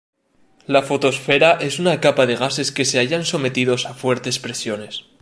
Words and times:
La 0.65 0.81
fotosfera 0.81 1.59
es 1.61 1.77
una 1.77 1.99
capa 2.01 2.25
de 2.25 2.35
gases 2.35 2.71
que 2.71 2.85
se 2.85 2.97
hallan 2.97 3.23
sometidos 3.23 3.85
a 3.85 3.93
fuertes 3.93 4.39
presiones. 4.39 5.03